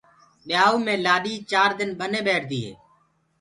ٻيآئوٚ 0.47 0.83
مي 0.85 0.93
لآڏي 1.05 1.33
چآر 1.51 1.69
دن 1.79 1.89
ٻني 1.99 2.21
ٻيٺديٚ 2.25 2.65
هي۔ 2.65 2.73